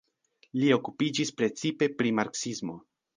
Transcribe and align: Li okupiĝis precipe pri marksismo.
Li 0.61 0.69
okupiĝis 0.77 1.31
precipe 1.41 1.89
pri 1.99 2.13
marksismo. 2.21 2.79